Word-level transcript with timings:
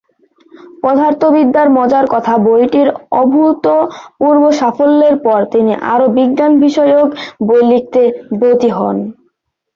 পদার্থবিদ্যার 0.83 1.67
মজার 1.77 2.05
কথা 2.13 2.33
বইটির 2.45 2.87
অভূতপূর্ব 3.21 4.43
সাফল্যের 4.59 5.15
পর 5.25 5.39
তিনি 5.53 5.71
আরো 5.93 6.05
বিজ্ঞান 6.17 6.51
বিষয়ক 6.63 7.07
বই 7.47 7.61
লিখতে 7.71 8.01
ব্রতী 8.33 8.69
হন। 8.77 8.97